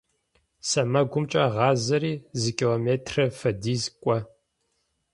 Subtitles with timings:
[0.69, 4.17] СэмэгумкӀэ гъазэри зы километрэ фэдиз кӀо.